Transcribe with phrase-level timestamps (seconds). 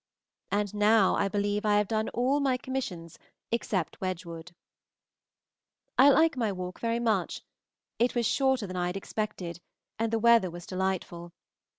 [0.49, 3.19] And now I believe I have done all my commissions
[3.51, 4.55] except Wedgwood.
[5.95, 7.43] I liked my walk very much;
[7.99, 9.61] it was shorter than I had expected,
[9.99, 11.33] and the weather was delightful.